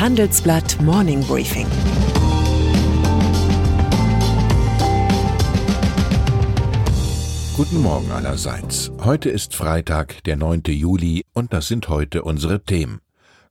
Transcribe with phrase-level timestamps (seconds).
[0.00, 1.66] Handelsblatt Morning Briefing.
[7.56, 8.90] Guten Morgen allerseits.
[9.04, 10.62] Heute ist Freitag, der 9.
[10.66, 13.00] Juli, und das sind heute unsere Themen.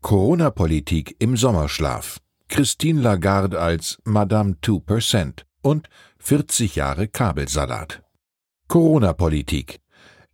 [0.00, 2.18] Corona-Politik im Sommerschlaf.
[2.48, 5.88] Christine Lagarde als Madame 2% und
[6.18, 8.02] 40 Jahre Kabelsalat.
[8.66, 9.78] Corona-Politik.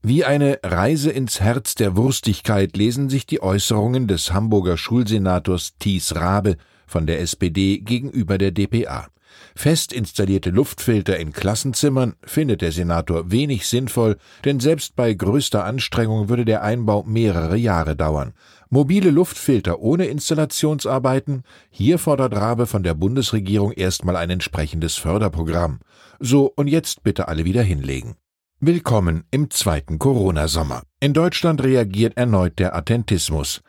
[0.00, 6.14] Wie eine Reise ins Herz der Wurstigkeit lesen sich die Äußerungen des Hamburger Schulsenators Thies
[6.14, 6.56] Rabe
[6.86, 9.08] von der SPD gegenüber der DPA.
[9.56, 16.28] Fest installierte Luftfilter in Klassenzimmern findet der Senator wenig sinnvoll, denn selbst bei größter Anstrengung
[16.28, 18.34] würde der Einbau mehrere Jahre dauern.
[18.70, 21.42] Mobile Luftfilter ohne Installationsarbeiten?
[21.70, 25.80] Hier fordert Rabe von der Bundesregierung erstmal ein entsprechendes Förderprogramm.
[26.20, 28.14] So, und jetzt bitte alle wieder hinlegen.
[28.60, 30.82] Willkommen im zweiten Corona-Sommer.
[30.98, 33.60] In Deutschland reagiert erneut der Attentismus.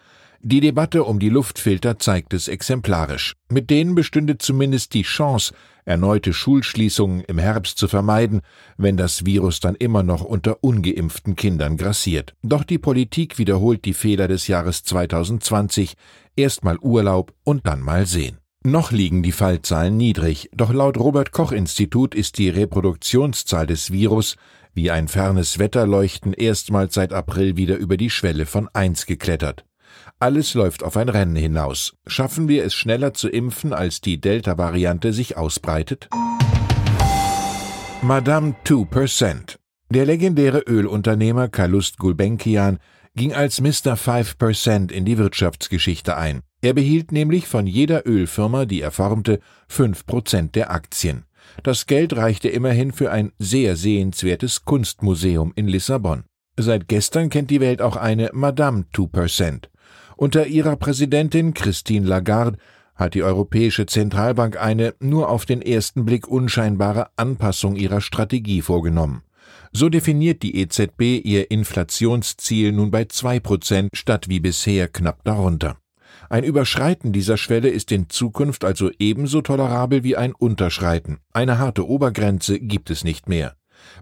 [0.42, 3.36] Die Debatte um die Luftfilter zeigt es exemplarisch.
[3.52, 5.54] Mit denen bestünde zumindest die Chance,
[5.86, 8.42] erneute Schulschließungen im Herbst zu vermeiden,
[8.78, 12.34] wenn das Virus dann immer noch unter ungeimpften Kindern grassiert.
[12.42, 15.94] Doch die Politik wiederholt die Fehler des Jahres 2020.
[16.36, 18.40] Erstmal Urlaub und dann mal sehen.
[18.66, 24.36] Noch liegen die Fallzahlen niedrig, doch laut Robert Koch Institut ist die Reproduktionszahl des Virus
[24.74, 29.66] wie ein fernes Wetterleuchten erstmals seit April wieder über die Schwelle von eins geklettert.
[30.20, 31.94] Alles läuft auf ein Rennen hinaus.
[32.08, 36.10] Schaffen wir es schneller zu impfen, als die Delta-Variante sich ausbreitet?
[38.02, 39.58] Madame 2%.
[39.90, 42.80] Der legendäre Ölunternehmer Kalust Gulbenkian
[43.16, 43.96] ging als Mr.
[43.96, 46.42] 5% in die Wirtschaftsgeschichte ein.
[46.62, 49.40] Er behielt nämlich von jeder Ölfirma, die er formte,
[49.72, 51.26] 5% der Aktien.
[51.64, 56.24] Das Geld reichte immerhin für ein sehr sehenswertes Kunstmuseum in Lissabon.
[56.58, 59.66] Seit gestern kennt die Welt auch eine Madame 2%.
[60.18, 62.58] Unter ihrer Präsidentin Christine Lagarde
[62.96, 69.24] hat die Europäische Zentralbank eine nur auf den ersten Blick unscheinbare Anpassung ihrer Strategie vorgenommen.
[69.72, 75.78] So definiert die EZB ihr Inflationsziel nun bei zwei Prozent statt wie bisher knapp darunter.
[76.30, 81.18] Ein Überschreiten dieser Schwelle ist in Zukunft also ebenso tolerabel wie ein Unterschreiten.
[81.34, 83.56] Eine harte Obergrenze gibt es nicht mehr.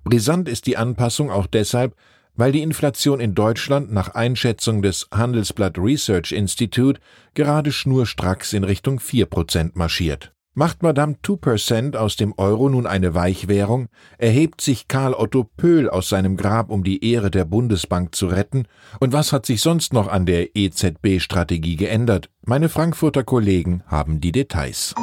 [0.03, 1.95] Brisant ist die Anpassung auch deshalb,
[2.35, 6.99] weil die Inflation in Deutschland nach Einschätzung des Handelsblatt Research Institute
[7.33, 10.33] gerade schnurstracks in Richtung 4% marschiert.
[10.59, 13.89] Macht Madame 2% aus dem Euro nun eine Weichwährung?
[14.17, 18.63] Erhebt sich Karl Otto Pöhl aus seinem Grab, um die Ehre der Bundesbank zu retten?
[18.99, 22.31] Und was hat sich sonst noch an der EZB-Strategie geändert?
[22.43, 24.95] Meine Frankfurter Kollegen haben die Details.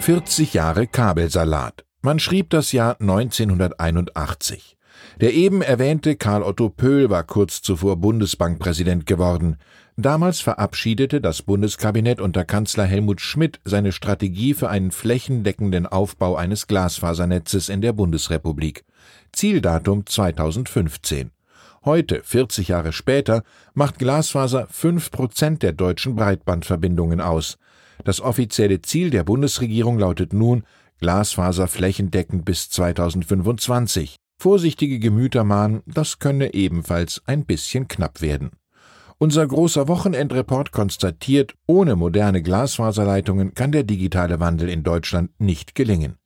[0.00, 1.84] 40 Jahre Kabelsalat.
[2.00, 4.76] Man schrieb das Jahr 1981.
[5.20, 9.56] Der eben erwähnte Karl Otto Pöhl war kurz zuvor Bundesbankpräsident geworden.
[9.96, 16.66] Damals verabschiedete das Bundeskabinett unter Kanzler Helmut Schmidt seine Strategie für einen flächendeckenden Aufbau eines
[16.66, 18.84] Glasfasernetzes in der Bundesrepublik.
[19.32, 21.30] Zieldatum 2015.
[21.84, 23.42] Heute, 40 Jahre später,
[23.74, 27.58] macht Glasfaser fünf Prozent der deutschen Breitbandverbindungen aus.
[28.04, 30.64] Das offizielle Ziel der Bundesregierung lautet nun
[31.00, 34.21] Glasfaser flächendeckend bis 2025.
[34.38, 38.50] Vorsichtige Gemüter mahnen, das könne ebenfalls ein bisschen knapp werden.
[39.18, 46.16] Unser großer Wochenendreport konstatiert, ohne moderne Glasfaserleitungen kann der digitale Wandel in Deutschland nicht gelingen.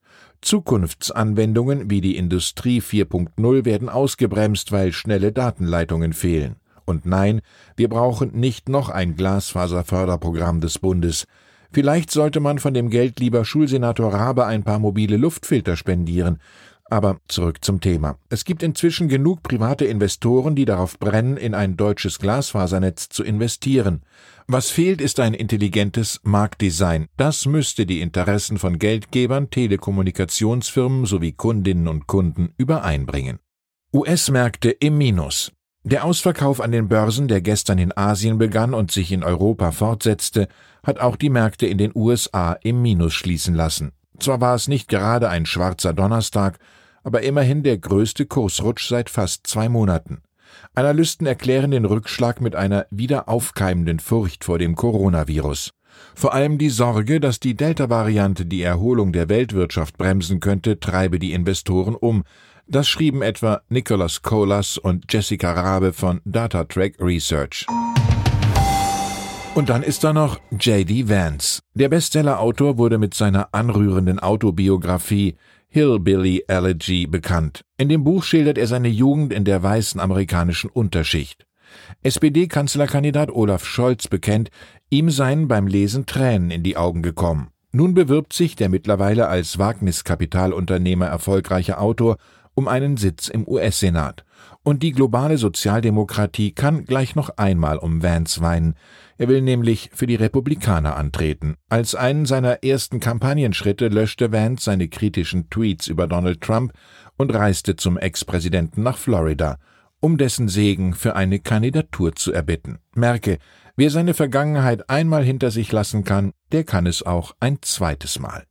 [0.40, 6.56] Zukunftsanwendungen wie die Industrie 4.0 werden ausgebremst, weil schnelle Datenleitungen fehlen.
[6.86, 7.40] Und nein,
[7.76, 11.26] wir brauchen nicht noch ein Glasfaserförderprogramm des Bundes.
[11.72, 16.38] Vielleicht sollte man von dem Geld lieber Schulsenator Rabe ein paar mobile Luftfilter spendieren.
[16.88, 18.16] Aber zurück zum Thema.
[18.28, 24.02] Es gibt inzwischen genug private Investoren, die darauf brennen, in ein deutsches Glasfasernetz zu investieren.
[24.46, 27.08] Was fehlt, ist ein intelligentes Marktdesign.
[27.16, 33.40] Das müsste die Interessen von Geldgebern, Telekommunikationsfirmen sowie Kundinnen und Kunden übereinbringen.
[33.92, 35.50] US-Märkte im Minus.
[35.82, 40.48] Der Ausverkauf an den Börsen, der gestern in Asien begann und sich in Europa fortsetzte,
[40.84, 43.92] hat auch die Märkte in den USA im Minus schließen lassen.
[44.18, 46.58] Zwar war es nicht gerade ein schwarzer Donnerstag,
[47.04, 50.22] aber immerhin der größte Kursrutsch seit fast zwei Monaten.
[50.74, 55.72] Analysten erklären den Rückschlag mit einer wieder aufkeimenden Furcht vor dem Coronavirus.
[56.14, 61.32] Vor allem die Sorge, dass die Delta-Variante die Erholung der Weltwirtschaft bremsen könnte, treibe die
[61.32, 62.24] Investoren um.
[62.66, 67.66] Das schrieben etwa Nicholas Colas und Jessica Rabe von DataTrack Research.
[69.56, 71.08] Und dann ist da noch J.D.
[71.08, 71.62] Vance.
[71.72, 75.36] Der Bestsellerautor wurde mit seiner anrührenden Autobiografie
[75.68, 77.62] Hillbilly Elegy bekannt.
[77.78, 81.46] In dem Buch schildert er seine Jugend in der weißen amerikanischen Unterschicht.
[82.02, 84.50] SPD-Kanzlerkandidat Olaf Scholz bekennt,
[84.90, 87.48] ihm seien beim Lesen Tränen in die Augen gekommen.
[87.72, 92.18] Nun bewirbt sich der mittlerweile als Wagniskapitalunternehmer erfolgreiche Autor
[92.52, 94.26] um einen Sitz im US-Senat.
[94.62, 98.74] Und die globale Sozialdemokratie kann gleich noch einmal um Vance weinen.
[99.18, 101.56] Er will nämlich für die Republikaner antreten.
[101.68, 106.72] Als einen seiner ersten Kampagnenschritte löschte Vance seine kritischen Tweets über Donald Trump
[107.16, 109.58] und reiste zum Ex-Präsidenten nach Florida,
[110.00, 112.78] um dessen Segen für eine Kandidatur zu erbitten.
[112.94, 113.38] Merke,
[113.76, 118.44] wer seine Vergangenheit einmal hinter sich lassen kann, der kann es auch ein zweites Mal.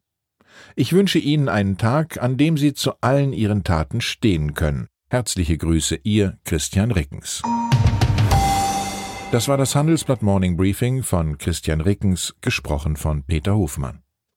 [0.75, 4.87] Ich wünsche Ihnen einen Tag, an dem Sie zu allen Ihren Taten stehen können.
[5.09, 7.43] Herzliche Grüße, Ihr Christian Rickens.
[9.35, 14.04] Das war das Handelsblatt Morning Briefing von Christian Rickens, gesprochen von Peter Hofmann.